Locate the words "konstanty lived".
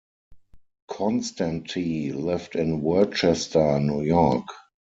0.89-2.55